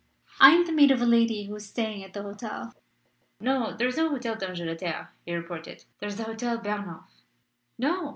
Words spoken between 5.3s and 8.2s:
reported. "There is the Hotel Bernehof." "No."